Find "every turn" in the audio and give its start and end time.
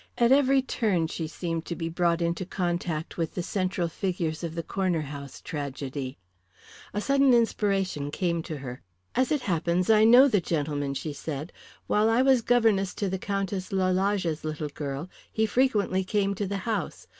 0.31-1.05